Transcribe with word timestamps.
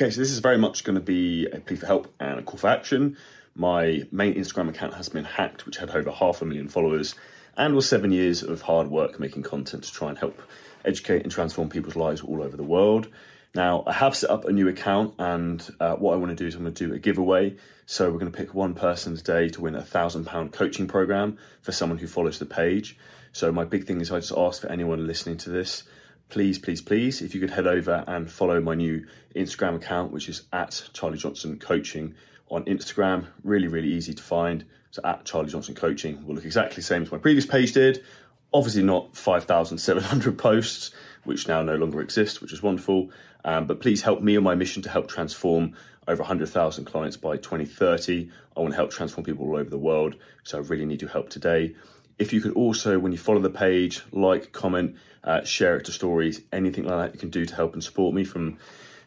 Okay, 0.00 0.08
so 0.08 0.18
this 0.18 0.30
is 0.30 0.38
very 0.38 0.56
much 0.56 0.82
going 0.82 0.94
to 0.94 1.02
be 1.02 1.44
a 1.44 1.60
plea 1.60 1.76
for 1.76 1.84
help 1.84 2.14
and 2.18 2.38
a 2.38 2.42
call 2.42 2.56
for 2.56 2.68
action. 2.68 3.18
My 3.54 4.04
main 4.10 4.32
Instagram 4.32 4.70
account 4.70 4.94
has 4.94 5.10
been 5.10 5.24
hacked, 5.26 5.66
which 5.66 5.76
had 5.76 5.90
over 5.90 6.10
half 6.10 6.40
a 6.40 6.46
million 6.46 6.68
followers, 6.68 7.14
and 7.54 7.74
was 7.74 7.86
seven 7.86 8.10
years 8.10 8.42
of 8.42 8.62
hard 8.62 8.88
work 8.88 9.20
making 9.20 9.42
content 9.42 9.84
to 9.84 9.92
try 9.92 10.08
and 10.08 10.16
help 10.16 10.40
educate 10.86 11.24
and 11.24 11.30
transform 11.30 11.68
people's 11.68 11.96
lives 11.96 12.22
all 12.22 12.42
over 12.42 12.56
the 12.56 12.62
world. 12.62 13.08
Now, 13.54 13.84
I 13.86 13.92
have 13.92 14.16
set 14.16 14.30
up 14.30 14.46
a 14.46 14.52
new 14.52 14.68
account, 14.68 15.16
and 15.18 15.62
uh, 15.78 15.96
what 15.96 16.14
I 16.14 16.16
want 16.16 16.30
to 16.30 16.34
do 16.34 16.46
is 16.46 16.54
I'm 16.54 16.62
going 16.62 16.72
to 16.72 16.86
do 16.86 16.94
a 16.94 16.98
giveaway. 16.98 17.56
So, 17.84 18.10
we're 18.10 18.20
going 18.20 18.32
to 18.32 18.38
pick 18.38 18.54
one 18.54 18.72
person 18.72 19.16
today 19.16 19.50
to 19.50 19.60
win 19.60 19.74
a 19.74 19.82
thousand 19.82 20.24
pound 20.24 20.52
coaching 20.52 20.88
program 20.88 21.36
for 21.60 21.72
someone 21.72 21.98
who 21.98 22.06
follows 22.06 22.38
the 22.38 22.46
page. 22.46 22.96
So, 23.32 23.52
my 23.52 23.66
big 23.66 23.84
thing 23.84 24.00
is 24.00 24.10
I 24.10 24.20
just 24.20 24.32
ask 24.34 24.62
for 24.62 24.68
anyone 24.68 25.06
listening 25.06 25.36
to 25.38 25.50
this 25.50 25.82
please, 26.30 26.58
please, 26.58 26.80
please, 26.80 27.20
if 27.20 27.34
you 27.34 27.40
could 27.40 27.50
head 27.50 27.66
over 27.66 28.04
and 28.06 28.30
follow 28.30 28.60
my 28.60 28.74
new 28.74 29.06
Instagram 29.34 29.76
account, 29.76 30.12
which 30.12 30.28
is 30.28 30.42
at 30.52 30.82
Charlie 30.92 31.18
Johnson 31.18 31.58
Coaching 31.58 32.14
on 32.48 32.64
Instagram. 32.64 33.26
Really, 33.44 33.68
really 33.68 33.92
easy 33.92 34.14
to 34.14 34.22
find. 34.22 34.64
So 34.90 35.02
at 35.04 35.24
Charlie 35.24 35.50
Johnson 35.50 35.74
Coaching 35.74 36.26
will 36.26 36.34
look 36.34 36.44
exactly 36.44 36.76
the 36.76 36.82
same 36.82 37.02
as 37.02 37.12
my 37.12 37.18
previous 37.18 37.46
page 37.46 37.72
did. 37.72 38.04
Obviously, 38.52 38.82
not 38.82 39.16
5,700 39.16 40.38
posts, 40.38 40.92
which 41.24 41.46
now 41.46 41.62
no 41.62 41.76
longer 41.76 42.00
exist, 42.00 42.40
which 42.40 42.52
is 42.52 42.62
wonderful. 42.62 43.10
Um, 43.44 43.66
but 43.66 43.80
please 43.80 44.02
help 44.02 44.20
me 44.20 44.36
on 44.36 44.42
my 44.42 44.54
mission 44.54 44.82
to 44.82 44.88
help 44.88 45.08
transform 45.08 45.74
over 46.08 46.22
100,000 46.22 46.84
clients 46.84 47.16
by 47.16 47.36
2030. 47.36 48.30
I 48.56 48.60
want 48.60 48.72
to 48.72 48.76
help 48.76 48.90
transform 48.90 49.24
people 49.24 49.46
all 49.46 49.56
over 49.56 49.70
the 49.70 49.78
world. 49.78 50.16
So 50.42 50.58
I 50.58 50.62
really 50.62 50.86
need 50.86 51.02
your 51.02 51.10
help 51.10 51.30
today. 51.30 51.76
If 52.20 52.34
you 52.34 52.42
could 52.42 52.52
also, 52.52 52.98
when 52.98 53.12
you 53.12 53.18
follow 53.18 53.40
the 53.40 53.48
page, 53.48 54.02
like, 54.12 54.52
comment, 54.52 54.96
uh, 55.24 55.42
share 55.42 55.78
it 55.78 55.86
to 55.86 55.92
stories, 55.92 56.42
anything 56.52 56.84
like 56.84 56.98
that 56.98 57.14
you 57.14 57.18
can 57.18 57.30
do 57.30 57.46
to 57.46 57.54
help 57.54 57.72
and 57.72 57.82
support 57.82 58.14
me 58.14 58.24
from 58.24 58.58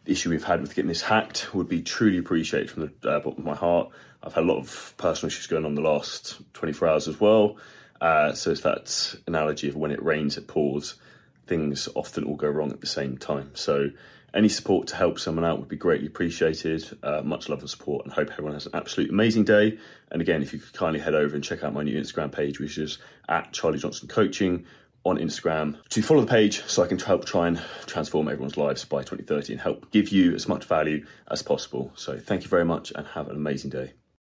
the 0.06 0.14
issue 0.14 0.32
we've 0.32 0.44
had 0.44 0.62
with 0.62 0.74
getting 0.74 0.90
this 0.90 1.04
hacked 1.04 1.54
would 1.54 1.70
be 1.70 1.84
truly 1.84 2.18
appreciated 2.18 2.72
from 2.72 2.92
the 3.02 3.10
uh, 3.10 3.20
bottom 3.20 3.38
of 3.38 3.46
my 3.46 3.54
heart. 3.54 3.90
I've 4.24 4.34
had 4.34 4.44
a 4.44 4.48
lot 4.48 4.58
of 4.58 4.96
personal 4.98 5.28
issues 5.28 5.46
going 5.46 5.64
on 5.64 5.76
the 5.76 5.82
last 5.82 6.42
24 6.54 6.88
hours 6.88 7.08
as 7.08 7.20
well. 7.20 7.58
Uh, 8.02 8.34
so 8.34 8.50
it's 8.50 8.62
that 8.62 9.16
analogy 9.28 9.70
of 9.70 9.76
when 9.76 9.92
it 9.92 10.02
rains, 10.04 10.38
it 10.38 10.48
pours. 10.48 10.96
Things 11.48 11.90
often 11.96 12.24
all 12.24 12.36
go 12.36 12.48
wrong 12.48 12.72
at 12.72 12.82
the 12.82 12.88
same 12.88 13.18
time. 13.18 13.52
So 13.54 13.90
any 14.34 14.50
support 14.50 14.88
to 14.88 14.96
help 14.96 15.20
someone 15.20 15.46
out 15.46 15.60
would 15.60 15.70
be 15.70 15.76
greatly 15.76 16.08
appreciated. 16.08 16.86
Uh, 17.04 17.22
much 17.24 17.50
love 17.50 17.60
and 17.60 17.70
support, 17.70 18.06
and 18.06 18.14
hope 18.14 18.32
everyone 18.32 18.54
has 18.54 18.66
an 18.66 18.76
absolute 18.76 19.10
amazing 19.10 19.44
day. 19.44 19.78
And 20.12 20.22
again, 20.22 20.42
if 20.42 20.54
you 20.54 20.60
could 20.60 20.74
kindly 20.74 21.00
head 21.00 21.14
over 21.14 21.36
and 21.36 21.44
check 21.44 21.64
out 21.64 21.74
my 21.74 21.84
new 21.84 22.00
Instagram 22.00 22.32
page, 22.32 22.60
which 22.60 22.78
is 22.78 22.98
at 23.30 23.54
Charlie 23.54 23.80
Johnson 23.80 24.08
Coaching 24.08 24.66
on 25.04 25.18
Instagram, 25.18 25.78
to 25.90 26.02
follow 26.02 26.22
the 26.22 26.28
page 26.28 26.64
so 26.64 26.82
I 26.82 26.88
can 26.88 26.98
help 26.98 27.26
try 27.26 27.48
and 27.48 27.62
transform 27.86 28.28
everyone's 28.28 28.58
lives 28.58 28.86
by 28.86 29.00
2030 29.00 29.54
and 29.54 29.62
help 29.62 29.92
give 29.92 30.10
you 30.10 30.34
as 30.34 30.48
much 30.48 30.66
value 30.66 31.06
as 31.30 31.44
possible. 31.44 31.92
So 31.96 32.18
thank 32.18 32.44
you 32.44 32.50
very 32.50 32.66
much 32.66 32.92
and 32.96 33.06
have 33.08 33.28
an 33.28 33.36
amazing 33.36 33.70
day. 33.70 33.94